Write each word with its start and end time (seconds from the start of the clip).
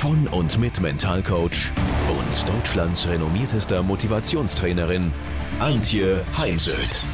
von 0.00 0.26
und 0.28 0.58
mit 0.58 0.80
Mentalcoach 0.80 1.74
und 2.08 2.48
Deutschlands 2.48 3.06
renommiertester 3.06 3.82
Motivationstrainerin 3.82 5.12
Antje 5.58 6.24
Heimsöth. 6.38 7.04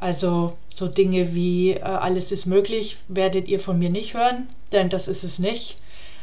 Also 0.00 0.56
so 0.74 0.88
Dinge 0.88 1.34
wie 1.34 1.72
äh, 1.72 1.82
alles 1.82 2.32
ist 2.32 2.46
möglich, 2.46 2.96
werdet 3.08 3.46
ihr 3.48 3.60
von 3.60 3.78
mir 3.78 3.90
nicht 3.90 4.14
hören, 4.14 4.48
denn 4.72 4.88
das 4.88 5.08
ist 5.08 5.24
es 5.24 5.38
nicht. 5.38 5.76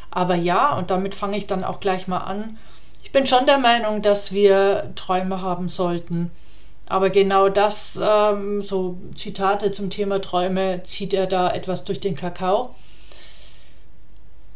Aber 0.10 0.36
ja, 0.36 0.76
und 0.76 0.90
damit 0.90 1.14
fange 1.14 1.38
ich 1.38 1.46
dann 1.46 1.64
auch 1.64 1.80
gleich 1.80 2.08
mal 2.08 2.18
an. 2.18 2.58
Ich 3.04 3.12
bin 3.12 3.28
schon 3.28 3.46
der 3.46 3.60
Meinung, 3.60 4.02
dass 4.02 4.32
wir 4.32 4.92
Träume 4.96 5.42
haben 5.42 5.70
sollten. 5.70 6.32
Aber 6.88 7.10
genau 7.10 7.50
das, 7.50 8.00
ähm, 8.02 8.62
so 8.62 8.98
Zitate 9.14 9.72
zum 9.72 9.90
Thema 9.90 10.22
Träume, 10.22 10.82
zieht 10.84 11.14
er 11.14 11.28
da 11.28 11.54
etwas 11.54 11.84
durch 11.84 12.00
den 12.00 12.16
Kakao. 12.16 12.74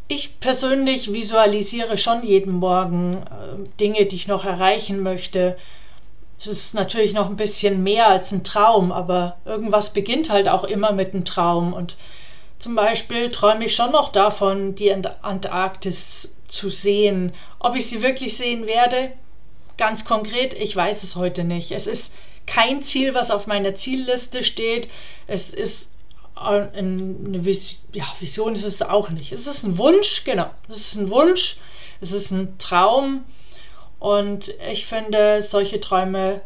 Ich 0.08 0.40
persönlich 0.40 1.14
visualisiere 1.14 1.98
schon 1.98 2.24
jeden 2.24 2.54
Morgen 2.54 3.14
äh, 3.14 3.70
Dinge, 3.80 4.06
die 4.06 4.16
ich 4.16 4.28
noch 4.28 4.46
erreichen 4.46 5.02
möchte. 5.02 5.58
Es 6.42 6.48
ist 6.48 6.74
natürlich 6.74 7.14
noch 7.14 7.30
ein 7.30 7.38
bisschen 7.38 7.84
mehr 7.84 8.08
als 8.08 8.32
ein 8.32 8.44
Traum, 8.44 8.92
aber 8.92 9.38
irgendwas 9.46 9.94
beginnt 9.94 10.32
halt 10.32 10.48
auch 10.48 10.64
immer 10.64 10.92
mit 10.92 11.14
einem 11.14 11.24
Traum. 11.24 11.74
Und 11.74 11.98
zum 12.58 12.74
Beispiel 12.74 13.30
träume 13.30 13.66
ich 13.66 13.76
schon 13.76 13.92
noch 13.92 14.10
davon, 14.10 14.74
die 14.74 14.92
Antarktis 14.92 16.34
zu 16.48 16.72
sehen. 16.72 17.34
Ob 17.60 17.76
ich 17.76 17.88
sie 17.88 18.02
wirklich 18.02 18.38
sehen 18.38 18.66
werde, 18.66 19.12
ganz 19.78 20.04
konkret, 20.04 20.56
ich 20.56 20.76
weiß 20.76 21.04
es 21.04 21.16
heute 21.16 21.44
nicht. 21.44 21.72
Es 21.72 21.86
ist 21.86 22.16
kein 22.48 22.82
Ziel, 22.82 23.14
was 23.14 23.30
auf 23.30 23.46
meiner 23.46 23.76
Zielliste 23.76 24.44
steht. 24.44 24.90
Es 25.28 25.54
ist 25.54 25.92
eine 26.36 27.46
Vis 27.46 27.84
ja, 27.94 28.06
Vision 28.20 28.54
ist 28.54 28.64
es 28.64 28.82
auch 28.82 29.10
nicht. 29.10 29.32
Es 29.32 29.46
ist 29.46 29.64
ein 29.64 29.78
Wunsch, 29.78 30.24
genau. 30.24 30.50
Es 30.68 30.78
ist 30.78 30.96
ein 30.96 31.12
Wunsch, 31.12 31.58
es 32.00 32.12
ist 32.12 32.32
ein 32.32 32.58
Traum. 32.58 33.26
Und 34.02 34.54
ich 34.70 34.86
finde, 34.88 35.42
solche 35.42 35.80
Träume 35.80 36.42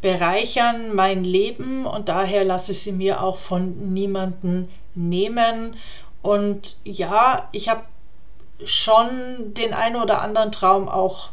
bereichern 0.00 0.94
mein 0.94 1.24
Leben 1.24 1.86
und 1.86 2.10
daher 2.10 2.44
lasse 2.44 2.72
ich 2.72 2.82
sie 2.82 2.92
mir 2.92 3.22
auch 3.22 3.36
von 3.36 3.94
niemandem 3.94 4.68
nehmen. 4.94 5.76
Und 6.20 6.76
ja, 6.84 7.48
ich 7.52 7.70
habe 7.70 7.84
schon 8.64 9.54
den 9.54 9.72
einen 9.72 9.96
oder 9.96 10.20
anderen 10.20 10.52
Traum 10.52 10.88
auch 10.88 11.30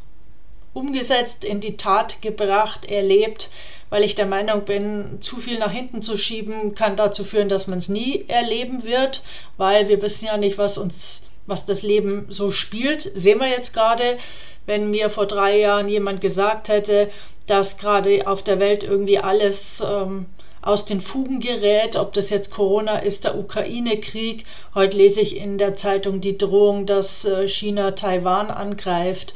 umgesetzt, 0.74 1.44
in 1.44 1.60
die 1.60 1.78
Tat 1.78 2.22
gebracht, 2.22 2.86
erlebt 2.86 3.50
weil 3.90 4.04
ich 4.04 4.16
der 4.16 4.26
Meinung 4.26 4.66
bin, 4.66 5.22
zu 5.22 5.38
viel 5.38 5.60
nach 5.60 5.72
hinten 5.72 6.02
zu 6.02 6.18
schieben 6.18 6.76
kann 6.76 6.98
dazu 6.98 7.24
führen, 7.24 7.50
dass 7.50 7.68
man 7.68 7.78
es 7.78 7.90
nie 7.90 8.26
erleben 8.28 8.84
wird, 8.84 9.22
weil 9.58 9.88
wir 9.88 10.02
wissen 10.02 10.26
ja 10.26 10.38
nicht, 10.38 10.58
was 10.58 10.78
uns, 10.78 11.28
was 11.46 11.66
das 11.66 11.82
Leben 11.82 12.26
so 12.30 12.52
spielt. 12.52 13.02
Sehen 13.16 13.40
wir 13.40 13.48
jetzt 13.50 13.74
gerade, 13.74 14.18
wenn 14.66 14.90
mir 14.90 15.10
vor 15.10 15.26
drei 15.26 15.60
Jahren 15.60 15.90
jemand 15.90 16.22
gesagt 16.22 16.70
hätte, 16.70 17.10
dass 17.48 17.78
gerade 17.78 18.28
auf 18.28 18.44
der 18.44 18.60
Welt 18.60 18.84
irgendwie 18.84 19.20
alles 19.20 19.84
ähm, 19.86 20.26
aus 20.62 20.86
den 20.86 21.00
Fugen 21.00 21.40
gerät, 21.40 21.96
ob 21.96 22.14
das 22.14 22.32
jetzt 22.32 22.50
Corona 22.50 22.98
ist, 22.98 23.24
der 23.24 23.38
Ukraine-Krieg. 23.38 24.46
Heute 24.74 24.98
lese 24.98 25.22
ich 25.22 25.38
in 25.38 25.60
der 25.60 25.76
Zeitung 25.76 26.22
die 26.22 26.38
Drohung, 26.38 26.88
dass 26.88 27.24
äh, 27.26 27.48
China 27.48 27.92
Taiwan 27.92 28.50
angreift 28.50 29.36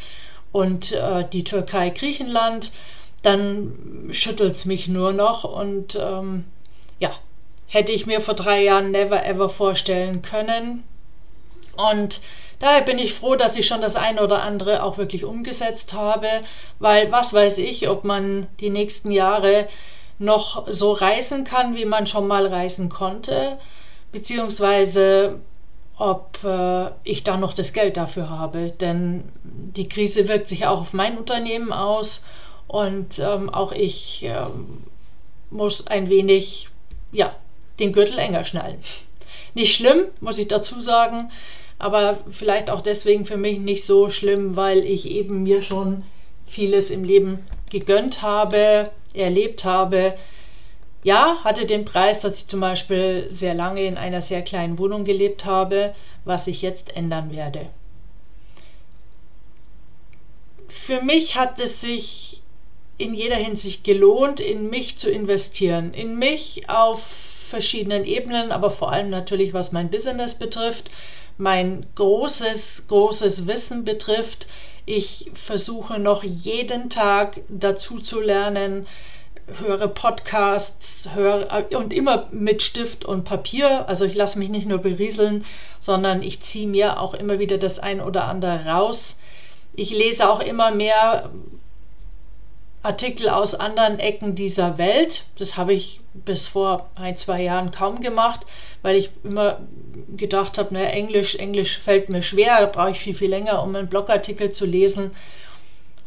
und 0.51 0.91
äh, 0.91 1.25
die 1.31 1.43
Türkei 1.43 1.91
Griechenland 1.91 2.71
dann 3.21 4.09
schüttelt 4.11 4.55
es 4.55 4.65
mich 4.65 4.87
nur 4.87 5.11
noch 5.11 5.43
und 5.43 5.99
ähm, 6.01 6.45
ja, 6.99 7.11
hätte 7.67 7.91
ich 7.91 8.05
mir 8.05 8.21
vor 8.21 8.33
drei 8.33 8.63
Jahren 8.63 8.91
never 8.91 9.25
ever 9.25 9.49
vorstellen 9.49 10.21
können. 10.21 10.83
Und 11.79 12.21
daher 12.59 12.81
bin 12.81 12.97
ich 12.97 13.13
froh, 13.13 13.35
dass 13.35 13.55
ich 13.55 13.67
schon 13.67 13.81
das 13.81 13.95
eine 13.95 14.23
oder 14.23 14.41
andere 14.41 14.83
auch 14.83 14.97
wirklich 14.97 15.23
umgesetzt 15.23 15.93
habe, 15.93 16.27
weil 16.79 17.11
was 17.11 17.33
weiß 17.33 17.57
ich, 17.59 17.89
ob 17.89 18.03
man 18.03 18.47
die 18.59 18.69
nächsten 18.69 19.11
Jahre 19.11 19.67
noch 20.19 20.67
so 20.67 20.91
reisen 20.91 21.45
kann, 21.45 21.75
wie 21.75 21.85
man 21.85 22.05
schon 22.05 22.27
mal 22.27 22.45
reisen 22.45 22.89
konnte, 22.89 23.57
beziehungsweise 24.11 25.39
ob 25.97 26.39
äh, 26.43 26.91
ich 27.03 27.23
da 27.23 27.37
noch 27.37 27.53
das 27.53 27.73
Geld 27.73 27.97
dafür 27.97 28.29
habe. 28.29 28.71
Denn 28.71 29.23
die 29.43 29.87
Krise 29.87 30.27
wirkt 30.27 30.47
sich 30.47 30.65
auch 30.65 30.81
auf 30.81 30.93
mein 30.93 31.17
Unternehmen 31.17 31.71
aus 31.71 32.25
und 32.67 33.19
ähm, 33.19 33.49
auch 33.49 33.71
ich 33.71 34.23
ähm, 34.23 34.83
muss 35.49 35.87
ein 35.87 36.09
wenig, 36.09 36.69
ja, 37.11 37.35
den 37.79 37.93
Gürtel 37.93 38.19
enger 38.19 38.43
schnallen. 38.43 38.79
Nicht 39.53 39.75
schlimm, 39.75 40.05
muss 40.21 40.37
ich 40.37 40.47
dazu 40.47 40.79
sagen, 40.79 41.31
aber 41.79 42.17
vielleicht 42.29 42.69
auch 42.69 42.81
deswegen 42.81 43.25
für 43.25 43.37
mich 43.37 43.57
nicht 43.57 43.85
so 43.85 44.09
schlimm, 44.09 44.55
weil 44.55 44.85
ich 44.85 45.09
eben 45.09 45.43
mir 45.43 45.61
schon 45.61 46.03
vieles 46.45 46.91
im 46.91 47.03
Leben 47.03 47.39
gegönnt 47.69 48.21
habe, 48.21 48.91
erlebt 49.13 49.63
habe. 49.63 50.15
Ja, 51.03 51.37
hatte 51.43 51.65
den 51.65 51.85
Preis, 51.85 52.19
dass 52.19 52.39
ich 52.39 52.47
zum 52.47 52.59
Beispiel 52.59 53.27
sehr 53.29 53.53
lange 53.53 53.85
in 53.85 53.97
einer 53.97 54.21
sehr 54.21 54.41
kleinen 54.41 54.77
Wohnung 54.77 55.05
gelebt 55.05 55.45
habe, 55.45 55.95
was 56.25 56.47
ich 56.47 56.61
jetzt 56.61 56.95
ändern 56.97 57.31
werde. 57.31 57.67
Für 60.67 61.01
mich 61.01 61.35
hat 61.35 61.59
es 61.59 61.79
sich 61.79 62.41
in 62.97 63.13
jeder 63.13 63.37
Hinsicht 63.37 63.85
gelohnt, 63.85 64.41
in 64.41 64.69
mich 64.69 64.97
zu 64.97 65.09
investieren. 65.09 65.93
In 65.93 66.19
mich 66.19 66.69
auf 66.69 67.01
verschiedenen 67.01 68.03
Ebenen, 68.03 68.51
aber 68.51 68.69
vor 68.69 68.91
allem 68.91 69.09
natürlich, 69.09 69.53
was 69.53 69.71
mein 69.71 69.89
Business 69.89 70.35
betrifft, 70.35 70.91
mein 71.39 71.85
großes, 71.95 72.85
großes 72.89 73.47
Wissen 73.47 73.85
betrifft. 73.85 74.47
Ich 74.85 75.31
versuche 75.33 75.97
noch 75.97 76.23
jeden 76.23 76.89
Tag 76.89 77.41
dazu 77.47 77.99
zu 77.99 78.19
lernen, 78.19 78.85
höre 79.61 79.87
Podcasts, 79.87 81.09
höre 81.15 81.65
und 81.71 81.93
immer 81.93 82.27
mit 82.31 82.61
Stift 82.61 83.05
und 83.05 83.23
Papier. 83.23 83.87
Also 83.87 84.03
ich 84.03 84.15
lasse 84.15 84.37
mich 84.37 84.49
nicht 84.49 84.67
nur 84.67 84.79
berieseln, 84.79 85.45
sondern 85.79 86.23
ich 86.23 86.41
ziehe 86.41 86.67
mir 86.67 86.99
auch 86.99 87.13
immer 87.13 87.39
wieder 87.39 87.57
das 87.57 87.79
ein 87.79 88.01
oder 88.01 88.25
andere 88.25 88.65
raus. 88.65 89.19
Ich 89.75 89.91
lese 89.91 90.29
auch 90.29 90.41
immer 90.41 90.71
mehr 90.71 91.29
Artikel 92.81 93.29
aus 93.29 93.55
anderen 93.55 93.99
Ecken 93.99 94.35
dieser 94.35 94.77
Welt. 94.77 95.25
Das 95.37 95.57
habe 95.57 95.73
ich 95.73 96.01
bis 96.13 96.47
vor 96.47 96.89
ein, 96.95 97.17
zwei 97.17 97.41
Jahren 97.41 97.71
kaum 97.71 98.01
gemacht, 98.01 98.45
weil 98.81 98.95
ich 98.95 99.09
immer 99.23 99.59
gedacht 100.15 100.57
habe, 100.57 100.69
na, 100.71 100.83
Englisch, 100.83 101.35
Englisch 101.35 101.77
fällt 101.77 102.09
mir 102.09 102.21
schwer, 102.21 102.59
da 102.61 102.65
brauche 102.67 102.91
ich 102.91 102.99
viel, 102.99 103.15
viel 103.15 103.29
länger, 103.29 103.61
um 103.63 103.75
einen 103.75 103.89
Blogartikel 103.89 104.51
zu 104.51 104.65
lesen. 104.65 105.11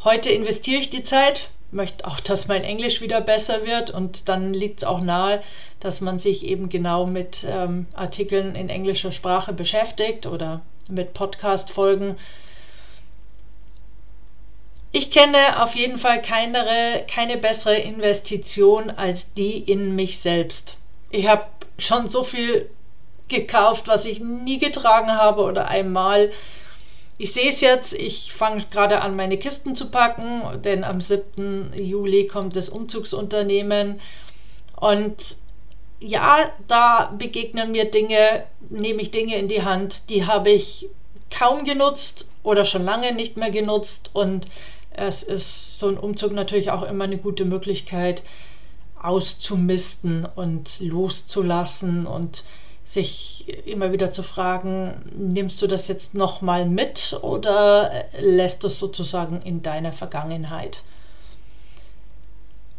Heute 0.05 0.31
investiere 0.31 0.81
ich 0.81 0.91
die 0.91 1.03
Zeit, 1.03 1.51
möchte 1.71 2.07
auch, 2.07 2.21
dass 2.21 2.49
mein 2.49 2.65
Englisch 2.65 3.01
wieder 3.01 3.21
besser 3.21 3.67
wird 3.67 3.91
und 3.91 4.29
dann 4.29 4.55
liegt 4.55 4.83
es 4.83 4.89
auch 4.89 5.01
nahe, 5.01 5.43
dass 5.81 6.01
man 6.01 6.19
sich 6.19 6.47
eben 6.47 6.69
genau 6.69 7.07
mit 7.07 7.47
ähm, 7.49 7.87
Artikeln 7.93 8.55
in 8.55 8.69
englischer 8.69 9.13
Sprache 9.13 9.53
beschäftigt 9.53 10.27
oder 10.27 10.63
mit 10.89 11.13
Podcast-Folgen. 11.13 12.17
Ich 14.95 15.11
kenne 15.11 15.63
auf 15.63 15.75
jeden 15.75 15.97
Fall 15.97 16.21
keine, 16.21 17.05
keine 17.11 17.39
bessere 17.39 17.77
Investition 17.77 18.91
als 18.91 19.33
die 19.33 19.59
in 19.59 19.97
mich 19.97 20.21
selbst. 20.21 20.77
Ich 21.11 21.27
habe 21.27 21.47
schon 21.79 22.09
so 22.09 22.23
viel 22.23 22.69
gekauft, 23.29 23.89
was 23.89 24.05
ich 24.05 24.21
nie 24.21 24.59
getragen 24.59 25.11
habe 25.13 25.43
oder 25.43 25.69
einmal. 25.69 26.31
Ich 27.17 27.33
sehe 27.33 27.49
es 27.49 27.63
jetzt, 27.63 27.95
ich 27.95 28.33
fange 28.35 28.65
gerade 28.71 29.01
an, 29.01 29.17
meine 29.17 29.39
Kisten 29.39 29.75
zu 29.75 29.91
packen, 29.91 30.43
denn 30.63 30.85
am 30.85 31.01
7. 31.01 31.73
Juli 31.75 32.27
kommt 32.27 32.55
das 32.57 32.69
Umzugsunternehmen. 32.69 34.01
Und 34.77 35.37
ja, 36.01 36.51
da 36.69 37.15
begegnen 37.17 37.71
mir 37.71 37.91
Dinge, 37.91 38.45
nehme 38.69 39.01
ich 39.01 39.11
Dinge 39.11 39.37
in 39.37 39.49
die 39.49 39.63
Hand, 39.63 40.11
die 40.11 40.27
habe 40.27 40.51
ich 40.51 40.89
kaum 41.31 41.65
genutzt 41.65 42.27
oder 42.43 42.65
schon 42.65 42.85
lange 42.85 43.15
nicht 43.15 43.37
mehr 43.37 43.51
genutzt. 43.51 44.11
Und 44.13 44.47
es 44.95 45.23
ist 45.23 45.79
so 45.79 45.89
ein 45.89 45.99
Umzug 45.99 46.33
natürlich 46.33 46.71
auch 46.71 46.83
immer 46.83 47.05
eine 47.05 47.19
gute 47.19 47.45
Möglichkeit, 47.45 48.23
auszumisten 49.01 50.27
und 50.35 50.81
loszulassen 50.81 52.07
und 52.07 52.45
sich 52.85 53.47
immer 53.67 53.91
wieder 53.93 54.13
zu 54.13 54.23
fragen, 54.23 55.11
nimmst 55.17 55.63
du 55.63 55.67
das 55.67 55.89
jetzt 55.89 56.15
nochmal 56.15 56.67
mit 56.67 57.19
oder 57.23 58.05
lässt 58.19 58.63
du 58.63 58.67
es 58.67 58.79
sozusagen 58.79 59.41
in 59.43 59.63
deiner 59.63 59.93
Vergangenheit? 59.93 60.83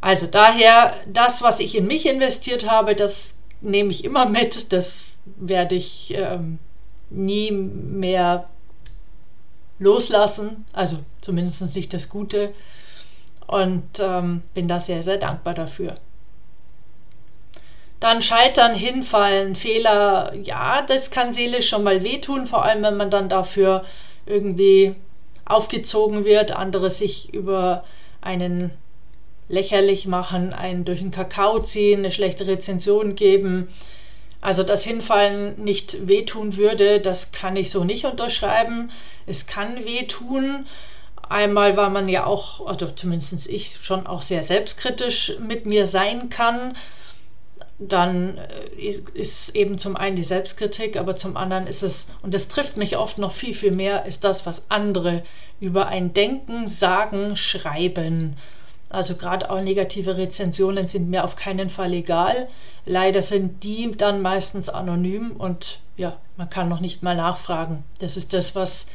Also 0.01 0.27
daher, 0.27 0.95
das, 1.07 1.42
was 1.42 1.60
ich 1.60 1.75
in 1.75 1.88
mich 1.88 2.06
investiert 2.06 2.69
habe, 2.69 2.94
das 2.94 3.33
nehme 3.62 3.89
ich 3.89 4.04
immer 4.04 4.25
mit, 4.25 4.71
das 4.71 5.13
werde 5.25 5.75
ich 5.75 6.13
ähm, 6.15 6.60
nie 7.10 7.51
mehr 7.51 8.50
loslassen, 9.80 10.65
also 10.74 11.00
zumindest 11.24 11.75
nicht 11.75 11.94
das 11.94 12.10
Gute 12.10 12.54
und 13.48 13.84
ähm, 14.00 14.44
bin 14.54 14.68
da 14.68 14.80
sehr, 14.80 15.04
sehr 15.04 15.18
dankbar 15.18 15.54
dafür. 15.54 15.96
Dann 18.00 18.22
Scheitern, 18.22 18.75
Hinfallen, 18.75 19.56
Fehler, 19.56 20.34
ja, 20.36 20.81
das 20.81 21.10
kann 21.10 21.31
seelisch 21.31 21.70
schon 21.70 21.84
mal 21.84 22.04
wehtun, 22.04 22.46
vor 22.46 22.66
allem 22.66 22.84
wenn 22.84 22.98
man 22.98 23.10
dann 23.10 23.30
dafür 23.30 23.86
irgendwie 24.25 24.96
aufgezogen 25.46 26.25
wird, 26.25 26.52
andere 26.52 26.90
sich 26.90 27.34
über 27.34 27.86
einen 28.22 28.72
lächerlich 29.50 30.06
machen, 30.06 30.54
einen 30.54 30.84
durch 30.84 31.00
den 31.00 31.12
Kakao 31.12 31.60
ziehen, 31.60 32.00
eine 32.00 32.12
schlechte 32.12 32.48
Rezension 32.48 33.16
geben. 33.16 33.70
Also 34.42 34.64
dass 34.64 34.84
Hinfallen 34.84 35.64
nicht 35.64 36.08
wehtun 36.08 36.58
würde, 36.58 37.00
das 37.00 37.31
kann 37.31 37.56
ich 37.56 37.70
so 37.70 37.86
nicht 37.86 38.06
unterschreiben. 38.06 38.92
Es 39.25 39.48
kann 39.48 39.86
wehtun. 39.86 40.66
Einmal, 41.34 41.76
weil 41.76 41.90
man 41.90 42.08
ja 42.08 42.26
auch, 42.26 42.66
also 42.68 42.88
zumindest 42.88 43.50
ich 43.50 43.78
schon 43.82 44.08
auch 44.08 44.22
sehr 44.22 44.44
selbstkritisch 44.44 45.34
mit 45.40 45.66
mir 45.66 45.86
sein 45.86 46.30
kann 46.30 46.76
dann 47.80 48.38
äh, 48.38 48.90
ist 49.14 49.56
eben 49.56 49.78
zum 49.78 49.96
einen 49.96 50.16
die 50.16 50.24
Selbstkritik, 50.24 50.98
aber 50.98 51.16
zum 51.16 51.38
anderen 51.38 51.68
ist 51.68 51.84
es, 51.84 52.08
und 52.22 52.34
das 52.34 52.48
trifft 52.48 52.78
mich 52.78 52.98
oft 52.98 53.18
noch 53.18 53.32
viel, 53.32 53.54
viel 53.54 53.72
mehr, 53.72 54.06
ist 54.06 54.24
das, 54.24 54.46
was 54.46 54.70
andere 54.70 55.24
über 55.60 55.88
ein 55.88 56.14
Denken, 56.14 56.68
Sagen, 56.68 57.36
Schreiben. 57.36 58.36
Also 58.90 59.16
gerade 59.16 59.50
auch 59.50 59.62
negative 59.62 60.18
Rezensionen 60.18 60.88
sind 60.88 61.10
mir 61.10 61.24
auf 61.24 61.36
keinen 61.36 61.70
Fall 61.70 61.94
egal. 61.94 62.48
Leider 62.86 63.24
sind 63.24 63.64
die 63.64 63.90
dann 63.92 64.22
meistens 64.22 64.70
anonym 64.70 65.32
und 65.32 65.80
ja, 65.98 66.18
man 66.38 66.50
kann 66.50 66.70
noch 66.70 66.80
nicht 66.80 67.02
mal 67.02 67.16
nachfragen. 67.16 67.84
Das 68.00 68.18
ist 68.18 68.34
das, 68.34 68.56
was 68.56 68.86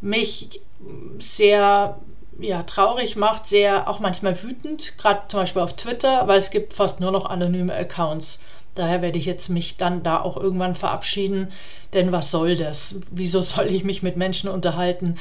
mich 0.00 0.60
sehr 1.18 1.98
ja, 2.40 2.62
traurig 2.62 3.16
macht, 3.16 3.48
sehr 3.48 3.88
auch 3.88 3.98
manchmal 3.98 4.40
wütend, 4.42 4.96
gerade 4.98 5.22
zum 5.28 5.40
Beispiel 5.40 5.62
auf 5.62 5.74
Twitter, 5.74 6.28
weil 6.28 6.38
es 6.38 6.50
gibt 6.50 6.72
fast 6.74 7.00
nur 7.00 7.10
noch 7.10 7.26
anonyme 7.26 7.74
Accounts. 7.74 8.44
Daher 8.74 9.02
werde 9.02 9.18
ich 9.18 9.26
jetzt 9.26 9.48
mich 9.48 9.76
dann 9.76 10.04
da 10.04 10.20
auch 10.20 10.36
irgendwann 10.36 10.76
verabschieden, 10.76 11.50
denn 11.94 12.12
was 12.12 12.30
soll 12.30 12.56
das? 12.56 13.00
Wieso 13.10 13.42
soll 13.42 13.66
ich 13.66 13.82
mich 13.82 14.02
mit 14.02 14.16
Menschen 14.16 14.48
unterhalten, 14.48 15.18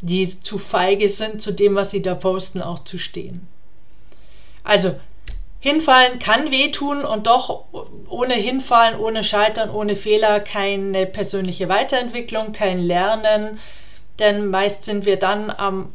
die 0.00 0.28
zu 0.40 0.58
feige 0.58 1.08
sind, 1.08 1.42
zu 1.42 1.52
dem, 1.52 1.74
was 1.74 1.90
sie 1.90 2.02
da 2.02 2.14
posten, 2.14 2.62
auch 2.62 2.78
zu 2.78 2.98
stehen? 2.98 3.48
Also, 4.62 4.94
Hinfallen 5.58 6.18
kann 6.18 6.50
wehtun 6.50 7.04
und 7.04 7.26
doch 7.26 7.64
ohne 8.08 8.34
Hinfallen, 8.34 8.98
ohne 8.98 9.22
Scheitern, 9.22 9.70
ohne 9.70 9.96
Fehler 9.96 10.40
keine 10.40 11.04
persönliche 11.04 11.68
Weiterentwicklung, 11.68 12.52
kein 12.52 12.78
Lernen, 12.78 13.58
denn 14.20 14.48
meist 14.48 14.84
sind 14.84 15.06
wir 15.06 15.18
dann 15.18 15.50
am 15.50 15.92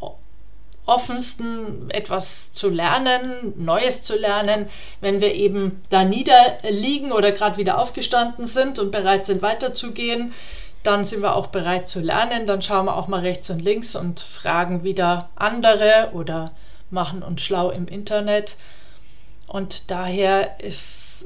offensten 0.86 1.89
etwas 1.89 2.51
zu 2.54 2.69
lernen, 2.69 3.54
Neues 3.57 4.01
zu 4.04 4.16
lernen, 4.18 4.68
wenn 5.01 5.22
wir 5.22 5.33
eben 5.33 5.83
da 5.89 6.04
niederliegen 6.04 7.12
oder 7.12 7.31
gerade 7.31 7.57
wieder 7.57 7.80
aufgestanden 7.80 8.48
sind 8.48 8.77
und 8.77 8.92
bereit 8.92 9.25
sind 9.25 9.42
weiterzugehen. 9.42 10.33
Dann 10.83 11.06
sind 11.06 11.22
wir 11.24 11.36
auch 11.36 11.48
bereit 11.48 11.89
zu 11.89 12.01
lernen. 12.01 12.45
Dann 12.45 12.62
schauen 12.62 12.86
wir 12.86 12.95
auch 12.95 13.07
mal 13.07 13.22
rechts 13.22 13.50
und 13.50 13.60
links 13.60 13.95
und 13.95 14.19
fragen 14.19 14.83
wieder 14.83 15.30
andere 15.36 16.12
oder 16.13 16.51
machen 16.92 17.24
uns 17.24 17.42
schlau 17.42 17.72
im 17.72 17.88
Internet. 17.88 18.57
Und 19.48 19.89
daher 19.89 20.60
ist 20.60 21.25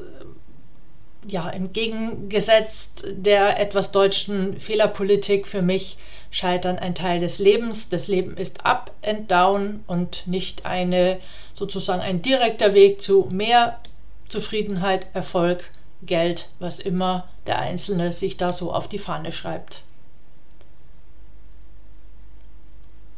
ja 1.31 1.49
im 1.49 1.73
Gegensatz 1.73 2.91
der 3.05 3.59
etwas 3.59 3.91
deutschen 3.91 4.59
Fehlerpolitik 4.59 5.47
für 5.47 5.61
mich 5.61 5.97
Scheitern 6.31 6.77
ein 6.77 6.93
Teil 6.93 7.19
des 7.19 7.39
Lebens. 7.39 7.89
Das 7.89 8.07
Leben 8.07 8.37
ist 8.37 8.65
up 8.65 8.91
and 9.03 9.29
down 9.31 9.83
und 9.87 10.27
nicht 10.27 10.65
eine 10.65 11.19
sozusagen 11.53 12.01
ein 12.01 12.21
direkter 12.21 12.73
Weg 12.73 13.01
zu 13.01 13.27
mehr 13.31 13.79
Zufriedenheit, 14.27 15.07
Erfolg, 15.13 15.71
Geld, 16.03 16.49
was 16.59 16.79
immer 16.79 17.27
der 17.47 17.59
Einzelne 17.59 18.11
sich 18.11 18.37
da 18.37 18.53
so 18.53 18.71
auf 18.71 18.87
die 18.87 18.99
Fahne 18.99 19.31
schreibt. 19.31 19.83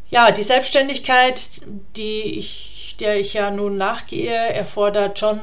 Ja, 0.09 0.31
die 0.31 0.43
Selbstständigkeit, 0.43 1.49
die 1.95 2.21
ich, 2.21 2.95
der 2.99 3.19
ich 3.19 3.33
ja 3.33 3.51
nun 3.51 3.77
nachgehe, 3.77 4.33
erfordert 4.33 5.19
schon 5.19 5.39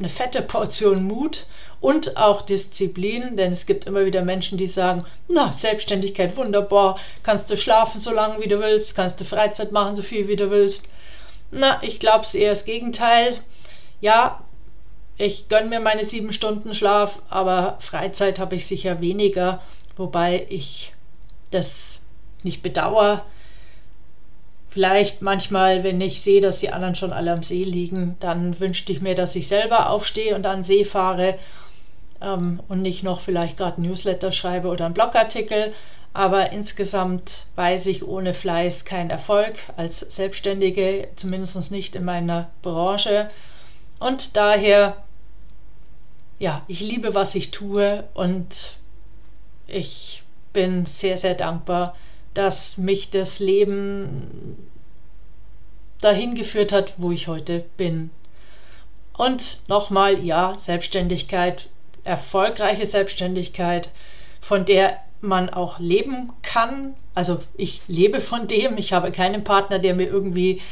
eine 0.00 0.08
fette 0.08 0.42
Portion 0.42 1.04
Mut 1.04 1.46
und 1.80 2.16
auch 2.16 2.42
Disziplin, 2.42 3.36
denn 3.36 3.52
es 3.52 3.66
gibt 3.66 3.86
immer 3.86 4.04
wieder 4.04 4.22
Menschen, 4.22 4.58
die 4.58 4.66
sagen, 4.66 5.04
na, 5.28 5.52
Selbstständigkeit 5.52 6.36
wunderbar, 6.36 6.98
kannst 7.22 7.50
du 7.50 7.56
schlafen 7.56 8.00
so 8.00 8.10
lange 8.10 8.40
wie 8.42 8.48
du 8.48 8.58
willst, 8.60 8.96
kannst 8.96 9.20
du 9.20 9.24
Freizeit 9.24 9.72
machen 9.72 9.96
so 9.96 10.02
viel 10.02 10.26
wie 10.26 10.36
du 10.36 10.50
willst. 10.50 10.88
Na, 11.50 11.82
ich 11.82 12.00
glaube 12.00 12.24
es 12.24 12.34
eher 12.34 12.50
das 12.50 12.64
Gegenteil. 12.64 13.34
Ja, 14.00 14.42
ich 15.18 15.48
gönne 15.48 15.68
mir 15.68 15.80
meine 15.80 16.04
sieben 16.04 16.32
Stunden 16.32 16.74
Schlaf, 16.74 17.20
aber 17.28 17.76
Freizeit 17.80 18.38
habe 18.38 18.56
ich 18.56 18.66
sicher 18.66 19.02
weniger, 19.02 19.62
wobei 19.96 20.46
ich 20.48 20.94
das 21.50 22.02
nicht 22.42 22.62
bedauere. 22.62 23.24
Vielleicht 24.70 25.20
manchmal, 25.20 25.82
wenn 25.82 26.00
ich 26.00 26.22
sehe, 26.22 26.40
dass 26.40 26.60
die 26.60 26.70
anderen 26.70 26.94
schon 26.94 27.12
alle 27.12 27.32
am 27.32 27.42
See 27.42 27.64
liegen, 27.64 28.16
dann 28.20 28.60
wünschte 28.60 28.92
ich 28.92 29.00
mir, 29.00 29.16
dass 29.16 29.34
ich 29.34 29.48
selber 29.48 29.90
aufstehe 29.90 30.34
und 30.36 30.46
an 30.46 30.62
See 30.62 30.84
fahre 30.84 31.38
ähm, 32.20 32.60
und 32.68 32.80
nicht 32.80 33.02
noch 33.02 33.20
vielleicht 33.20 33.56
gerade 33.56 33.82
Newsletter 33.82 34.30
schreibe 34.30 34.68
oder 34.68 34.86
einen 34.86 34.94
Blogartikel. 34.94 35.72
Aber 36.12 36.50
insgesamt 36.50 37.46
weiß 37.56 37.86
ich 37.86 38.06
ohne 38.06 38.34
Fleiß 38.34 38.84
kein 38.84 39.10
Erfolg 39.10 39.58
als 39.76 40.00
Selbstständige, 40.00 41.08
zumindest 41.16 41.70
nicht 41.70 41.96
in 41.96 42.04
meiner 42.04 42.50
Branche. 42.62 43.30
Und 43.98 44.36
daher, 44.36 44.96
ja, 46.38 46.62
ich 46.68 46.80
liebe, 46.80 47.14
was 47.14 47.34
ich 47.34 47.50
tue 47.50 48.04
und 48.14 48.76
ich 49.66 50.22
bin 50.52 50.84
sehr, 50.86 51.16
sehr 51.16 51.34
dankbar, 51.34 51.94
dass 52.34 52.78
mich 52.78 53.10
das 53.10 53.40
Leben 53.40 54.68
dahin 56.00 56.34
geführt 56.34 56.72
hat, 56.72 56.94
wo 56.98 57.10
ich 57.10 57.28
heute 57.28 57.64
bin. 57.76 58.10
Und 59.16 59.60
nochmal, 59.68 60.24
ja, 60.24 60.54
Selbstständigkeit, 60.58 61.68
erfolgreiche 62.04 62.86
Selbstständigkeit, 62.86 63.90
von 64.40 64.64
der 64.64 64.96
man 65.20 65.50
auch 65.50 65.78
leben 65.78 66.32
kann. 66.42 66.94
Also 67.14 67.40
ich 67.56 67.82
lebe 67.88 68.20
von 68.20 68.46
dem, 68.46 68.78
ich 68.78 68.92
habe 68.92 69.12
keinen 69.12 69.44
Partner, 69.44 69.78
der 69.78 69.94
mir 69.94 70.06
irgendwie 70.06 70.62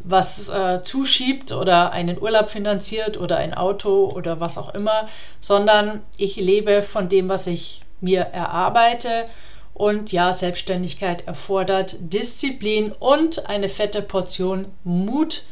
was 0.00 0.50
äh, 0.50 0.82
zuschiebt 0.82 1.52
oder 1.52 1.92
einen 1.92 2.20
Urlaub 2.20 2.50
finanziert 2.50 3.16
oder 3.16 3.38
ein 3.38 3.54
Auto 3.54 4.10
oder 4.14 4.40
was 4.40 4.58
auch 4.58 4.74
immer, 4.74 5.08
sondern 5.40 6.02
ich 6.18 6.36
lebe 6.36 6.82
von 6.82 7.08
dem, 7.08 7.30
was 7.30 7.46
ich 7.46 7.80
mir 8.00 8.20
erarbeite 8.20 9.26
und 9.74 10.12
ja, 10.12 10.32
Selbstständigkeit 10.32 11.26
erfordert 11.26 11.96
Disziplin 11.98 12.92
und 12.92 13.48
eine 13.48 13.68
fette 13.68 14.02
Portion 14.02 14.66
Mut. 14.84 15.44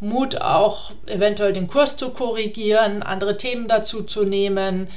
Mut 0.00 0.40
auch 0.40 0.90
eventuell 1.06 1.52
den 1.52 1.68
Kurs 1.68 1.96
zu 1.96 2.10
korrigieren, 2.10 3.02
andere 3.02 3.36
Themen 3.36 3.68
dazu 3.68 4.02
zu 4.02 4.24
nehmen. 4.24 4.88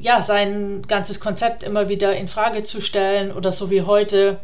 ja, 0.00 0.22
sein 0.22 0.82
ganzes 0.86 1.18
Konzept 1.18 1.62
immer 1.62 1.88
wieder 1.88 2.14
in 2.14 2.28
Frage 2.28 2.62
zu 2.62 2.80
stellen 2.80 3.32
oder 3.32 3.52
so 3.52 3.70
wie 3.70 3.82
heute 3.82 4.38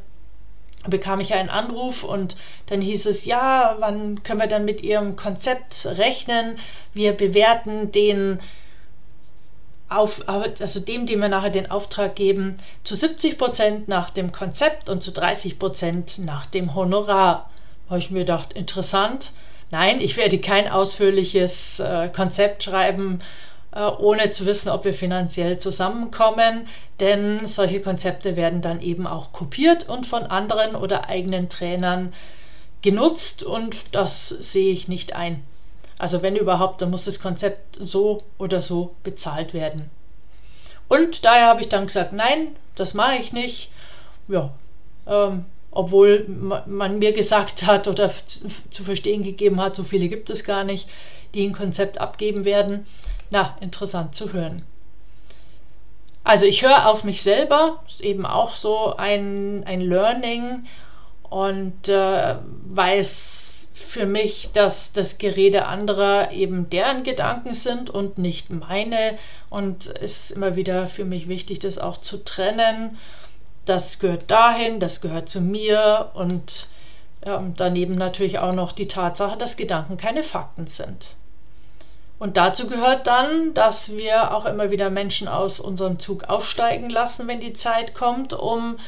bekam 0.88 1.20
ich 1.20 1.34
einen 1.34 1.48
Anruf 1.48 2.02
und 2.02 2.36
dann 2.66 2.80
hieß 2.80 3.06
es, 3.06 3.24
ja, 3.24 3.76
wann 3.78 4.22
können 4.22 4.40
wir 4.40 4.48
dann 4.48 4.64
mit 4.64 4.82
Ihrem 4.82 5.16
Konzept 5.16 5.86
rechnen? 5.86 6.58
Wir 6.92 7.12
bewerten 7.12 7.92
den 7.92 8.40
auf, 9.96 10.22
also 10.26 10.80
dem, 10.80 11.06
dem 11.06 11.20
wir 11.20 11.28
nachher 11.28 11.50
den 11.50 11.70
Auftrag 11.70 12.16
geben, 12.16 12.56
zu 12.82 12.94
70 12.94 13.38
Prozent 13.38 13.88
nach 13.88 14.10
dem 14.10 14.32
Konzept 14.32 14.88
und 14.88 15.02
zu 15.02 15.12
30 15.12 15.58
Prozent 15.58 16.18
nach 16.18 16.46
dem 16.46 16.74
Honorar. 16.74 17.50
Habe 17.88 17.98
ich 17.98 18.10
mir 18.10 18.20
gedacht, 18.20 18.52
interessant. 18.52 19.32
Nein, 19.70 20.00
ich 20.00 20.16
werde 20.16 20.38
kein 20.38 20.68
ausführliches 20.68 21.80
äh, 21.80 22.08
Konzept 22.08 22.62
schreiben, 22.62 23.20
äh, 23.72 23.82
ohne 23.82 24.30
zu 24.30 24.46
wissen, 24.46 24.68
ob 24.68 24.84
wir 24.84 24.94
finanziell 24.94 25.58
zusammenkommen, 25.58 26.68
denn 27.00 27.46
solche 27.46 27.80
Konzepte 27.80 28.36
werden 28.36 28.62
dann 28.62 28.80
eben 28.80 29.06
auch 29.06 29.32
kopiert 29.32 29.88
und 29.88 30.06
von 30.06 30.22
anderen 30.24 30.76
oder 30.76 31.08
eigenen 31.08 31.48
Trainern 31.48 32.12
genutzt 32.82 33.42
und 33.42 33.94
das 33.94 34.28
sehe 34.28 34.72
ich 34.72 34.88
nicht 34.88 35.16
ein. 35.16 35.42
Also 35.98 36.22
wenn 36.22 36.36
überhaupt, 36.36 36.82
dann 36.82 36.90
muss 36.90 37.04
das 37.04 37.20
Konzept 37.20 37.76
so 37.80 38.22
oder 38.38 38.60
so 38.60 38.94
bezahlt 39.04 39.54
werden. 39.54 39.90
Und 40.88 41.24
daher 41.24 41.46
habe 41.46 41.60
ich 41.62 41.68
dann 41.68 41.86
gesagt, 41.86 42.12
nein, 42.12 42.56
das 42.74 42.94
mache 42.94 43.16
ich 43.16 43.32
nicht. 43.32 43.70
Ja, 44.28 44.50
ähm, 45.06 45.44
obwohl 45.70 46.26
man 46.66 46.98
mir 46.98 47.12
gesagt 47.12 47.66
hat 47.66 47.88
oder 47.88 48.10
zu 48.70 48.84
verstehen 48.84 49.22
gegeben 49.22 49.60
hat, 49.60 49.74
so 49.76 49.82
viele 49.82 50.08
gibt 50.08 50.30
es 50.30 50.44
gar 50.44 50.64
nicht, 50.64 50.88
die 51.34 51.44
ein 51.46 51.52
Konzept 51.52 51.98
abgeben 51.98 52.44
werden. 52.44 52.86
Na, 53.30 53.56
interessant 53.60 54.14
zu 54.14 54.32
hören. 54.32 54.62
Also 56.22 56.46
ich 56.46 56.62
höre 56.62 56.86
auf 56.86 57.04
mich 57.04 57.22
selber, 57.22 57.82
ist 57.86 58.00
eben 58.00 58.24
auch 58.24 58.54
so 58.54 58.96
ein, 58.96 59.64
ein 59.66 59.80
Learning 59.80 60.64
und 61.28 61.88
äh, 61.88 62.36
weiß 62.66 63.53
für 63.94 64.06
mich, 64.06 64.50
dass 64.52 64.92
das 64.92 65.16
Gerede 65.16 65.64
anderer 65.64 66.30
eben 66.30 66.68
deren 66.68 67.02
Gedanken 67.02 67.54
sind 67.54 67.88
und 67.88 68.18
nicht 68.18 68.50
meine. 68.50 69.18
Und 69.48 69.86
es 69.86 70.28
ist 70.28 70.30
immer 70.32 70.56
wieder 70.56 70.86
für 70.86 71.06
mich 71.06 71.28
wichtig, 71.28 71.60
das 71.60 71.78
auch 71.78 71.96
zu 71.96 72.22
trennen 72.22 72.98
das 73.64 73.98
gehört 73.98 74.30
dahin, 74.30 74.80
das 74.80 75.00
gehört 75.00 75.28
zu 75.28 75.40
mir 75.40 76.10
und 76.14 76.68
ähm, 77.24 77.54
daneben 77.56 77.94
natürlich 77.94 78.40
auch 78.40 78.52
noch 78.52 78.72
die 78.72 78.88
Tatsache, 78.88 79.36
dass 79.36 79.56
Gedanken 79.56 79.96
keine 79.96 80.22
Fakten 80.22 80.66
sind. 80.66 81.10
Und 82.18 82.36
dazu 82.36 82.68
gehört 82.68 83.06
dann, 83.06 83.54
dass 83.54 83.96
wir 83.96 84.34
auch 84.34 84.46
immer 84.46 84.70
wieder 84.70 84.88
Menschen 84.88 85.28
aus 85.28 85.60
unserem 85.60 85.98
Zug 85.98 86.24
aussteigen 86.24 86.88
lassen, 86.88 87.26
wenn 87.26 87.40
die 87.40 87.52
Zeit 87.52 87.94
kommt, 87.94 88.32
um 88.32 88.78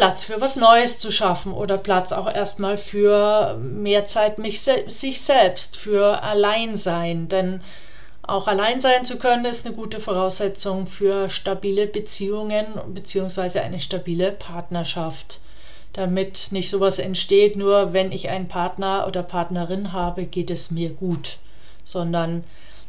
Platz 0.00 0.24
für 0.24 0.40
was 0.40 0.56
Neues 0.56 0.98
zu 0.98 1.12
schaffen 1.12 1.52
oder 1.52 1.76
Platz 1.76 2.10
auch 2.12 2.26
erstmal 2.26 2.78
für 2.78 3.58
mehr 3.58 4.06
Zeit 4.06 4.38
mich, 4.38 4.62
sich 4.62 5.20
selbst, 5.20 5.76
für 5.76 6.22
Alleinsein. 6.22 7.28
Denn 7.28 7.60
auch 8.22 8.46
allein 8.48 8.80
sein 8.80 9.04
zu 9.04 9.18
können, 9.18 9.44
ist 9.44 9.66
eine 9.66 9.76
gute 9.76 10.00
Voraussetzung 10.00 10.86
für 10.86 11.28
stabile 11.28 11.86
Beziehungen 11.86 12.80
bzw. 12.94 13.58
eine 13.58 13.78
stabile 13.78 14.32
Partnerschaft. 14.32 15.38
Damit 15.92 16.48
nicht 16.50 16.70
sowas 16.70 16.98
entsteht, 16.98 17.56
nur 17.56 17.92
wenn 17.92 18.10
ich 18.10 18.30
einen 18.30 18.48
Partner 18.48 19.04
oder 19.06 19.22
Partnerin 19.22 19.92
habe, 19.92 20.24
geht 20.24 20.50
es 20.50 20.70
mir 20.70 20.88
gut. 20.88 21.36
Sondern 21.84 22.44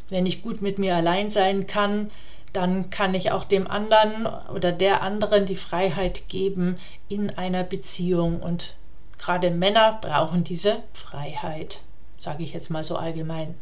wenn 0.10 0.26
ich 0.26 0.44
gut 0.44 0.62
mit 0.62 0.80
mir 0.80 0.96
allein 0.96 1.30
sein 1.30 1.68
kann, 1.68 2.10
dann 2.54 2.90
kann 2.90 3.14
ich 3.14 3.32
auch 3.32 3.46
dem 3.46 3.68
anderen 3.68 4.28
oder 4.54 4.72
der 4.72 5.02
anderen 5.02 5.46
die 5.46 5.56
Freiheit 5.56 6.28
geben 6.28 6.78
in 7.08 7.30
einer 7.30 7.64
Beziehung. 7.64 8.42
Und 8.42 8.76
gerade 9.18 9.52
Männer 9.52 10.00
brauchen 10.02 10.44
diese 10.44 10.78
Freiheit, 10.94 11.82
sage 12.18 12.44
ich 12.44 12.54
jetzt 12.54 12.70
mal 12.70 12.84
so 12.84 12.98
allgemein. 12.98 13.56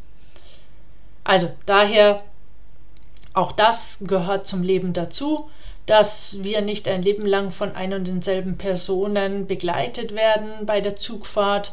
Also 1.23 1.51
daher, 1.65 2.23
auch 3.33 3.51
das 3.51 3.99
gehört 4.01 4.47
zum 4.47 4.63
Leben 4.63 4.93
dazu, 4.93 5.49
dass 5.85 6.41
wir 6.43 6.61
nicht 6.61 6.87
ein 6.87 7.03
Leben 7.03 7.25
lang 7.25 7.51
von 7.51 7.75
ein 7.75 7.93
und 7.93 8.07
denselben 8.07 8.57
Personen 8.57 9.47
begleitet 9.47 10.13
werden 10.13 10.65
bei 10.65 10.81
der 10.81 10.95
Zugfahrt, 10.95 11.71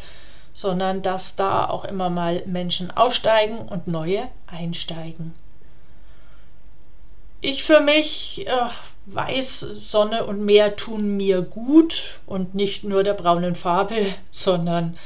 sondern 0.52 1.02
dass 1.02 1.36
da 1.36 1.68
auch 1.68 1.84
immer 1.84 2.08
mal 2.08 2.42
Menschen 2.46 2.90
aussteigen 2.90 3.58
und 3.58 3.88
neue 3.88 4.28
einsteigen. 4.46 5.34
Ich 7.48 7.62
für 7.62 7.78
mich 7.78 8.44
äh, 8.48 8.50
weiß, 9.06 9.60
Sonne 9.60 10.26
und 10.26 10.44
Meer 10.44 10.74
tun 10.74 11.16
mir 11.16 11.42
gut 11.42 12.18
und 12.26 12.56
nicht 12.56 12.82
nur 12.82 13.04
der 13.04 13.14
braunen 13.14 13.54
Farbe, 13.54 14.06
sondern 14.32 14.98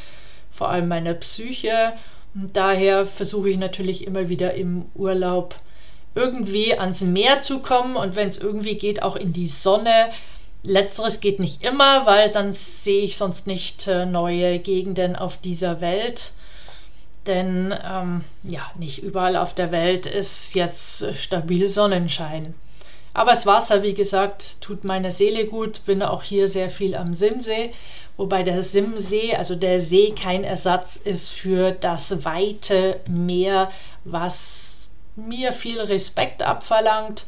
vor 0.50 0.70
allem 0.70 0.88
meiner 0.88 1.12
Psyche 1.12 1.92
und 2.34 2.56
daher 2.56 3.04
versuche 3.04 3.50
ich 3.50 3.58
natürlich 3.58 4.06
immer 4.06 4.30
wieder 4.30 4.54
im 4.54 4.86
Urlaub 4.94 5.54
irgendwie 6.14 6.78
ans 6.78 7.02
Meer 7.02 7.42
zu 7.42 7.58
kommen 7.58 7.96
und 7.96 8.16
wenn 8.16 8.28
es 8.28 8.38
irgendwie 8.38 8.76
geht, 8.76 9.02
auch 9.02 9.16
in 9.16 9.34
die 9.34 9.46
Sonne. 9.46 10.08
Letzteres 10.62 11.20
geht 11.20 11.40
nicht 11.40 11.62
immer, 11.62 12.06
weil 12.06 12.30
dann 12.30 12.54
sehe 12.54 13.02
ich 13.02 13.18
sonst 13.18 13.48
nicht 13.48 13.86
äh, 13.86 14.06
neue 14.06 14.60
Gegenden 14.60 15.14
auf 15.14 15.36
dieser 15.36 15.82
Welt. 15.82 16.32
Denn 17.26 17.74
ähm, 17.84 18.24
ja, 18.42 18.62
nicht 18.78 19.02
überall 19.02 19.36
auf 19.36 19.54
der 19.54 19.72
Welt 19.72 20.06
ist 20.06 20.54
jetzt 20.54 21.02
äh, 21.02 21.14
stabil 21.14 21.68
Sonnenschein. 21.68 22.54
Aber 23.12 23.32
das 23.32 23.44
Wasser, 23.44 23.82
wie 23.82 23.94
gesagt, 23.94 24.60
tut 24.60 24.84
meiner 24.84 25.10
Seele 25.10 25.46
gut. 25.46 25.84
Bin 25.84 26.02
auch 26.02 26.22
hier 26.22 26.48
sehr 26.48 26.70
viel 26.70 26.94
am 26.94 27.14
Simsee, 27.14 27.72
wobei 28.16 28.42
der 28.42 28.62
Simsee, 28.62 29.34
also 29.34 29.56
der 29.56 29.80
See, 29.80 30.12
kein 30.12 30.44
Ersatz 30.44 30.96
ist 30.96 31.30
für 31.30 31.72
das 31.72 32.24
weite 32.24 33.00
Meer, 33.08 33.70
was 34.04 34.88
mir 35.16 35.52
viel 35.52 35.80
Respekt 35.80 36.42
abverlangt. 36.42 37.26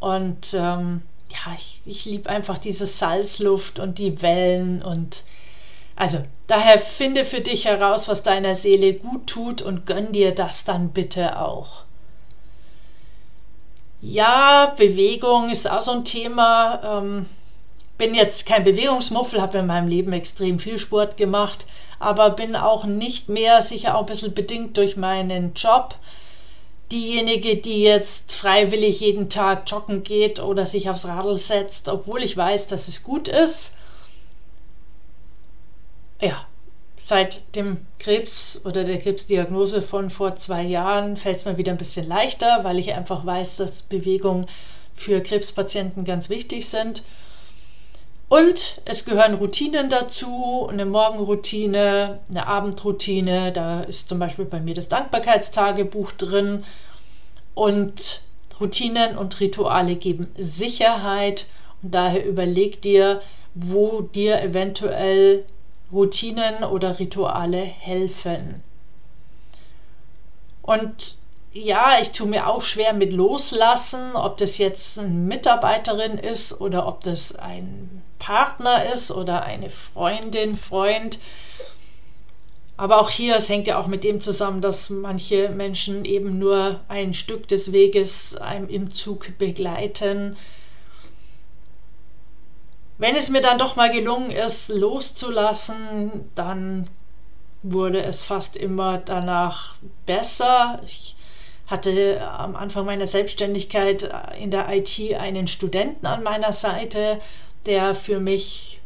Und 0.00 0.52
ähm, 0.52 1.02
ja, 1.30 1.54
ich, 1.56 1.80
ich 1.86 2.04
liebe 2.04 2.28
einfach 2.28 2.58
diese 2.58 2.86
Salzluft 2.86 3.78
und 3.78 3.98
die 3.98 4.20
Wellen 4.20 4.82
und 4.82 5.24
also 5.96 6.18
daher 6.46 6.78
finde 6.78 7.24
für 7.24 7.40
dich 7.40 7.64
heraus, 7.64 8.08
was 8.08 8.22
deiner 8.22 8.54
Seele 8.54 8.94
gut 8.94 9.26
tut 9.26 9.62
und 9.62 9.86
gönn 9.86 10.12
dir 10.12 10.34
das 10.34 10.64
dann 10.64 10.90
bitte 10.90 11.40
auch. 11.40 11.84
Ja, 14.00 14.74
Bewegung 14.76 15.48
ist 15.50 15.70
auch 15.70 15.80
so 15.80 15.92
ein 15.92 16.04
Thema. 16.04 16.80
Ähm, 16.84 17.26
bin 17.98 18.14
jetzt 18.16 18.46
kein 18.46 18.64
Bewegungsmuffel, 18.64 19.40
habe 19.40 19.58
in 19.58 19.66
meinem 19.66 19.86
Leben 19.86 20.12
extrem 20.12 20.58
viel 20.58 20.80
Sport 20.80 21.16
gemacht, 21.16 21.66
aber 22.00 22.30
bin 22.30 22.56
auch 22.56 22.84
nicht 22.84 23.28
mehr, 23.28 23.62
sicher 23.62 23.96
auch 23.96 24.00
ein 24.00 24.06
bisschen 24.06 24.34
bedingt 24.34 24.76
durch 24.76 24.96
meinen 24.96 25.54
Job, 25.54 25.94
diejenige, 26.90 27.56
die 27.56 27.80
jetzt 27.82 28.34
freiwillig 28.34 28.98
jeden 28.98 29.30
Tag 29.30 29.70
joggen 29.70 30.02
geht 30.02 30.40
oder 30.40 30.66
sich 30.66 30.90
aufs 30.90 31.06
Radl 31.06 31.38
setzt, 31.38 31.88
obwohl 31.88 32.24
ich 32.24 32.36
weiß, 32.36 32.66
dass 32.66 32.88
es 32.88 33.04
gut 33.04 33.28
ist. 33.28 33.76
Ja, 36.22 36.46
Seit 37.04 37.56
dem 37.56 37.78
Krebs 37.98 38.62
oder 38.64 38.84
der 38.84 39.00
Krebsdiagnose 39.00 39.82
von 39.82 40.08
vor 40.08 40.36
zwei 40.36 40.62
Jahren 40.62 41.16
fällt 41.16 41.38
es 41.38 41.44
mir 41.44 41.58
wieder 41.58 41.72
ein 41.72 41.78
bisschen 41.78 42.06
leichter, 42.06 42.62
weil 42.62 42.78
ich 42.78 42.94
einfach 42.94 43.26
weiß, 43.26 43.56
dass 43.56 43.82
Bewegungen 43.82 44.46
für 44.94 45.20
Krebspatienten 45.20 46.04
ganz 46.04 46.28
wichtig 46.30 46.68
sind. 46.68 47.02
Und 48.28 48.80
es 48.84 49.04
gehören 49.04 49.34
Routinen 49.34 49.90
dazu, 49.90 50.68
eine 50.70 50.86
Morgenroutine, 50.86 52.20
eine 52.30 52.46
Abendroutine, 52.46 53.50
da 53.50 53.82
ist 53.82 54.08
zum 54.08 54.20
Beispiel 54.20 54.44
bei 54.44 54.60
mir 54.60 54.74
das 54.74 54.88
Dankbarkeitstagebuch 54.88 56.12
drin. 56.12 56.64
Und 57.54 58.22
Routinen 58.60 59.18
und 59.18 59.40
Rituale 59.40 59.96
geben 59.96 60.28
Sicherheit 60.38 61.46
und 61.82 61.92
daher 61.92 62.24
überleg 62.24 62.80
dir, 62.80 63.20
wo 63.54 64.02
dir 64.02 64.40
eventuell 64.40 65.44
Routinen 65.92 66.64
oder 66.64 66.98
Rituale 66.98 67.60
helfen. 67.60 68.62
Und 70.62 71.16
ja, 71.52 71.98
ich 72.00 72.12
tue 72.12 72.26
mir 72.26 72.48
auch 72.48 72.62
schwer 72.62 72.94
mit 72.94 73.12
loslassen, 73.12 74.16
ob 74.16 74.38
das 74.38 74.56
jetzt 74.56 74.98
eine 74.98 75.08
Mitarbeiterin 75.08 76.16
ist 76.16 76.60
oder 76.60 76.86
ob 76.86 77.02
das 77.02 77.36
ein 77.36 78.02
Partner 78.18 78.90
ist 78.90 79.10
oder 79.10 79.42
eine 79.42 79.68
Freundin, 79.68 80.56
Freund. 80.56 81.18
Aber 82.78 83.00
auch 83.00 83.10
hier, 83.10 83.36
es 83.36 83.50
hängt 83.50 83.66
ja 83.66 83.78
auch 83.78 83.86
mit 83.86 84.02
dem 84.02 84.20
zusammen, 84.22 84.62
dass 84.62 84.88
manche 84.88 85.50
Menschen 85.50 86.06
eben 86.06 86.38
nur 86.38 86.80
ein 86.88 87.12
Stück 87.12 87.48
des 87.48 87.72
Weges 87.72 88.34
einem 88.36 88.68
im 88.68 88.90
Zug 88.90 89.36
begleiten 89.38 90.36
wenn 93.02 93.16
es 93.16 93.30
mir 93.30 93.40
dann 93.40 93.58
doch 93.58 93.74
mal 93.74 93.90
gelungen 93.90 94.30
ist, 94.30 94.68
loszulassen, 94.68 96.30
dann 96.36 96.88
wurde 97.64 98.00
es 98.00 98.22
fast 98.22 98.56
immer 98.56 98.98
danach 98.98 99.74
besser. 100.06 100.80
Ich 100.86 101.16
hatte 101.66 102.22
am 102.22 102.54
Anfang 102.54 102.86
meiner 102.86 103.08
Selbstständigkeit 103.08 104.08
in 104.40 104.52
der 104.52 104.68
IT 104.68 105.00
einen 105.16 105.48
Studenten 105.48 106.06
an 106.06 106.22
meiner 106.22 106.52
Seite, 106.52 107.20
der 107.66 107.96
für 107.96 108.20
mich 108.20 108.80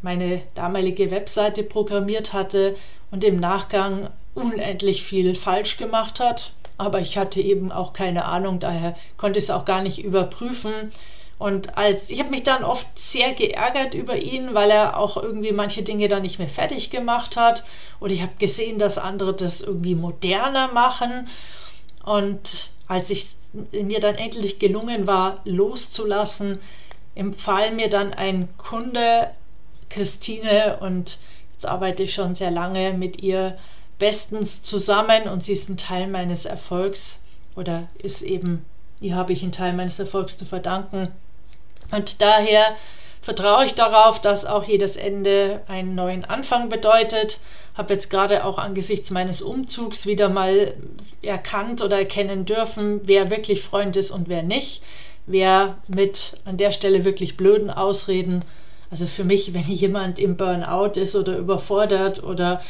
meine 0.00 0.40
damalige 0.54 1.10
Webseite 1.10 1.64
programmiert 1.64 2.32
hatte 2.32 2.76
und 3.10 3.24
im 3.24 3.36
Nachgang 3.36 4.08
unendlich 4.34 5.02
viel 5.02 5.34
falsch 5.34 5.76
gemacht 5.76 6.18
hat. 6.18 6.52
Aber 6.78 7.00
ich 7.00 7.18
hatte 7.18 7.42
eben 7.42 7.72
auch 7.72 7.92
keine 7.92 8.24
Ahnung, 8.24 8.58
daher 8.58 8.96
konnte 9.18 9.38
ich 9.38 9.44
es 9.44 9.50
auch 9.50 9.66
gar 9.66 9.82
nicht 9.82 10.02
überprüfen. 10.02 10.92
Und 11.44 11.76
als 11.76 12.08
ich 12.08 12.20
habe 12.20 12.30
mich 12.30 12.42
dann 12.42 12.64
oft 12.64 12.86
sehr 12.98 13.34
geärgert 13.34 13.92
über 13.92 14.16
ihn, 14.16 14.54
weil 14.54 14.70
er 14.70 14.96
auch 14.96 15.18
irgendwie 15.18 15.52
manche 15.52 15.82
Dinge 15.82 16.08
dann 16.08 16.22
nicht 16.22 16.38
mehr 16.38 16.48
fertig 16.48 16.88
gemacht 16.88 17.36
hat. 17.36 17.64
Und 18.00 18.10
ich 18.12 18.22
habe 18.22 18.32
gesehen, 18.38 18.78
dass 18.78 18.96
andere 18.96 19.34
das 19.34 19.60
irgendwie 19.60 19.94
moderner 19.94 20.68
machen. 20.68 21.28
Und 22.02 22.70
als 22.88 23.10
ich 23.10 23.34
mir 23.72 24.00
dann 24.00 24.14
endlich 24.14 24.58
gelungen 24.58 25.06
war, 25.06 25.42
loszulassen, 25.44 26.60
empfahl 27.14 27.72
mir 27.72 27.90
dann 27.90 28.14
ein 28.14 28.48
Kunde, 28.56 29.30
Christine, 29.90 30.78
und 30.80 31.18
jetzt 31.52 31.66
arbeite 31.66 32.04
ich 32.04 32.14
schon 32.14 32.34
sehr 32.34 32.52
lange 32.52 32.94
mit 32.94 33.22
ihr 33.22 33.58
bestens 33.98 34.62
zusammen 34.62 35.28
und 35.28 35.44
sie 35.44 35.52
ist 35.52 35.68
ein 35.68 35.76
Teil 35.76 36.06
meines 36.06 36.46
Erfolgs 36.46 37.22
oder 37.54 37.86
ist 37.98 38.22
eben, 38.22 38.64
ihr 39.02 39.14
habe 39.14 39.34
ich 39.34 39.42
einen 39.42 39.52
Teil 39.52 39.74
meines 39.74 39.98
Erfolgs 39.98 40.38
zu 40.38 40.46
verdanken. 40.46 41.12
Und 41.90 42.20
daher 42.20 42.76
vertraue 43.22 43.64
ich 43.64 43.74
darauf, 43.74 44.20
dass 44.20 44.44
auch 44.44 44.64
jedes 44.64 44.96
Ende 44.96 45.62
einen 45.66 45.94
neuen 45.94 46.24
Anfang 46.24 46.68
bedeutet. 46.68 47.40
Habe 47.74 47.94
jetzt 47.94 48.10
gerade 48.10 48.44
auch 48.44 48.58
angesichts 48.58 49.10
meines 49.10 49.40
Umzugs 49.42 50.06
wieder 50.06 50.28
mal 50.28 50.74
erkannt 51.22 51.82
oder 51.82 51.98
erkennen 51.98 52.44
dürfen, 52.44 53.00
wer 53.04 53.30
wirklich 53.30 53.62
Freund 53.62 53.96
ist 53.96 54.10
und 54.10 54.28
wer 54.28 54.42
nicht. 54.42 54.82
Wer 55.26 55.78
mit 55.88 56.34
an 56.44 56.58
der 56.58 56.70
Stelle 56.70 57.06
wirklich 57.06 57.38
blöden 57.38 57.70
Ausreden, 57.70 58.44
also 58.90 59.06
für 59.06 59.24
mich, 59.24 59.54
wenn 59.54 59.62
jemand 59.62 60.18
im 60.18 60.36
Burnout 60.36 61.00
ist 61.00 61.16
oder 61.16 61.38
überfordert 61.38 62.22
oder 62.22 62.60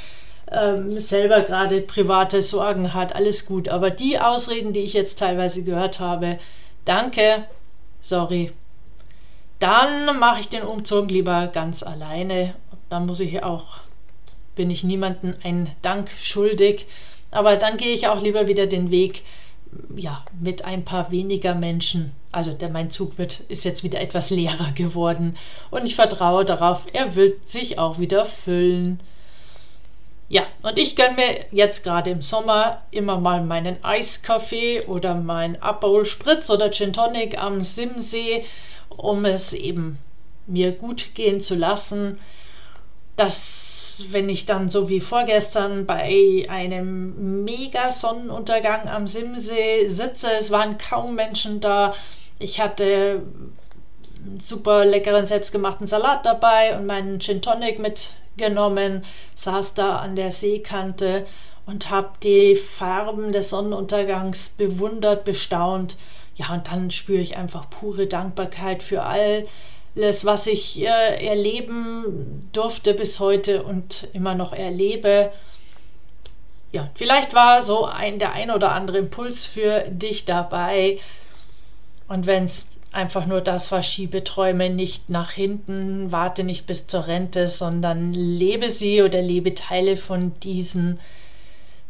ähm, 0.50 0.88
selber 0.88 1.40
gerade 1.40 1.80
private 1.80 2.42
Sorgen 2.42 2.94
hat, 2.94 3.14
alles 3.14 3.46
gut. 3.46 3.68
Aber 3.68 3.90
die 3.90 4.18
Ausreden, 4.20 4.72
die 4.72 4.80
ich 4.80 4.92
jetzt 4.92 5.18
teilweise 5.18 5.64
gehört 5.64 5.98
habe, 5.98 6.38
danke, 6.84 7.44
sorry, 8.00 8.52
dann 9.64 10.18
mache 10.18 10.40
ich 10.40 10.50
den 10.50 10.62
Umzug 10.62 11.10
lieber 11.10 11.46
ganz 11.46 11.82
alleine. 11.82 12.54
Dann 12.90 13.06
muss 13.06 13.20
ich 13.20 13.42
auch, 13.42 13.78
bin 14.54 14.68
ich 14.70 14.84
niemandem 14.84 15.36
einen 15.42 15.70
Dank 15.80 16.10
schuldig. 16.20 16.86
Aber 17.30 17.56
dann 17.56 17.78
gehe 17.78 17.94
ich 17.94 18.06
auch 18.06 18.20
lieber 18.20 18.46
wieder 18.46 18.66
den 18.66 18.90
Weg, 18.90 19.22
ja, 19.96 20.22
mit 20.38 20.66
ein 20.66 20.84
paar 20.84 21.10
weniger 21.10 21.54
Menschen. 21.54 22.12
Also 22.30 22.52
der, 22.52 22.68
mein 22.68 22.90
Zug 22.90 23.16
wird, 23.16 23.40
ist 23.48 23.64
jetzt 23.64 23.82
wieder 23.82 24.02
etwas 24.02 24.28
leerer 24.28 24.72
geworden. 24.74 25.38
Und 25.70 25.86
ich 25.86 25.94
vertraue 25.94 26.44
darauf, 26.44 26.86
er 26.92 27.14
wird 27.14 27.48
sich 27.48 27.78
auch 27.78 27.98
wieder 27.98 28.26
füllen. 28.26 29.00
Ja, 30.28 30.42
und 30.60 30.78
ich 30.78 30.94
gönne 30.94 31.14
mir 31.14 31.46
jetzt 31.52 31.84
gerade 31.84 32.10
im 32.10 32.20
Sommer 32.20 32.82
immer 32.90 33.18
mal 33.18 33.42
meinen 33.42 33.82
Eiskaffee 33.82 34.84
oder 34.84 35.14
mein 35.14 35.60
Aperol 35.62 36.04
Spritz 36.04 36.50
oder 36.50 36.70
Gin 36.70 36.92
Tonic 36.92 37.38
am 37.38 37.62
Simsee 37.62 38.44
um 38.96 39.24
es 39.24 39.52
eben 39.52 39.98
mir 40.46 40.72
gut 40.72 41.14
gehen 41.14 41.40
zu 41.40 41.54
lassen, 41.54 42.18
dass 43.16 44.06
wenn 44.10 44.28
ich 44.28 44.46
dann 44.46 44.68
so 44.68 44.88
wie 44.88 45.00
vorgestern 45.00 45.86
bei 45.86 46.46
einem 46.48 47.44
mega 47.44 47.90
Sonnenuntergang 47.90 48.88
am 48.88 49.06
Simsee 49.06 49.86
sitze, 49.86 50.32
es 50.32 50.50
waren 50.50 50.78
kaum 50.78 51.14
Menschen 51.14 51.60
da, 51.60 51.94
ich 52.38 52.60
hatte 52.60 53.22
super 54.40 54.84
leckeren 54.84 55.26
selbstgemachten 55.26 55.86
Salat 55.86 56.26
dabei 56.26 56.76
und 56.76 56.86
meinen 56.86 57.20
Gin 57.20 57.42
Tonic 57.42 57.78
mitgenommen, 57.78 59.04
saß 59.34 59.74
da 59.74 59.96
an 59.96 60.16
der 60.16 60.32
Seekante 60.32 61.26
und 61.66 61.90
habe 61.90 62.10
die 62.22 62.56
Farben 62.56 63.32
des 63.32 63.50
Sonnenuntergangs 63.50 64.50
bewundert, 64.50 65.24
bestaunt 65.24 65.96
ja, 66.36 66.52
und 66.52 66.70
dann 66.70 66.90
spüre 66.90 67.20
ich 67.20 67.36
einfach 67.36 67.70
pure 67.70 68.06
Dankbarkeit 68.06 68.82
für 68.82 69.02
alles, 69.02 70.24
was 70.24 70.46
ich 70.46 70.82
äh, 70.82 71.26
erleben 71.26 72.48
durfte 72.52 72.94
bis 72.94 73.20
heute 73.20 73.62
und 73.62 74.08
immer 74.12 74.34
noch 74.34 74.52
erlebe. 74.52 75.32
Ja, 76.72 76.90
vielleicht 76.94 77.34
war 77.34 77.64
so 77.64 77.84
ein, 77.84 78.18
der 78.18 78.32
ein 78.32 78.50
oder 78.50 78.72
andere 78.72 78.98
Impuls 78.98 79.46
für 79.46 79.82
dich 79.88 80.24
dabei. 80.24 80.98
Und 82.08 82.26
wenn 82.26 82.44
es 82.44 82.66
einfach 82.90 83.26
nur 83.26 83.40
das 83.40 83.70
war, 83.70 83.84
schiebe 83.84 84.24
Träume 84.24 84.70
nicht 84.70 85.08
nach 85.08 85.30
hinten, 85.30 86.10
warte 86.10 86.42
nicht 86.42 86.66
bis 86.66 86.88
zur 86.88 87.06
Rente, 87.06 87.48
sondern 87.48 88.12
lebe 88.12 88.70
sie 88.70 89.02
oder 89.02 89.22
lebe 89.22 89.54
Teile 89.54 89.96
von 89.96 90.32
diesen 90.40 90.98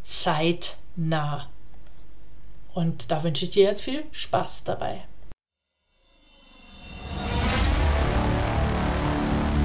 zeitnah. 0.04 1.48
Und 2.72 3.10
da 3.10 3.22
wünsche 3.22 3.44
ich 3.44 3.50
dir 3.52 3.64
jetzt 3.64 3.82
viel 3.82 4.04
Spaß 4.12 4.64
dabei. 4.64 5.04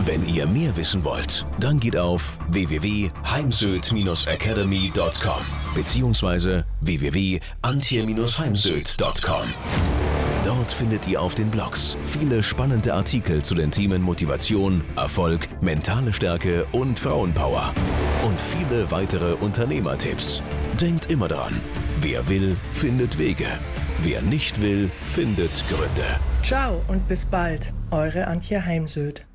Wenn 0.05 0.27
ihr 0.27 0.45
mehr 0.47 0.75
wissen 0.75 1.03
wollt, 1.03 1.45
dann 1.59 1.79
geht 1.79 1.95
auf 1.95 2.39
www.heimsöd-academy.com 2.49 5.45
bzw. 5.75 6.63
www.antje-heimsöd.com. 6.81 9.53
Dort 10.43 10.71
findet 10.71 11.07
ihr 11.07 11.21
auf 11.21 11.35
den 11.35 11.51
Blogs 11.51 11.95
viele 12.05 12.41
spannende 12.41 12.91
Artikel 12.93 13.43
zu 13.43 13.53
den 13.53 13.69
Themen 13.69 14.01
Motivation, 14.01 14.83
Erfolg, 14.95 15.47
mentale 15.61 16.11
Stärke 16.11 16.65
und 16.71 16.97
Frauenpower. 16.97 17.71
Und 18.23 18.39
viele 18.39 18.91
weitere 18.91 19.33
Unternehmertipps. 19.35 20.41
Denkt 20.79 21.09
immer 21.09 21.27
daran, 21.27 21.61
wer 22.01 22.27
will, 22.27 22.57
findet 22.73 23.17
Wege. 23.17 23.47
Wer 23.99 24.21
nicht 24.21 24.61
will, 24.61 24.89
findet 25.13 25.51
Gründe. 25.69 26.19
Ciao 26.43 26.81
und 26.87 27.07
bis 27.07 27.25
bald, 27.25 27.73
eure 27.91 28.27
Antje 28.27 28.65
Heimsöd. 28.65 29.25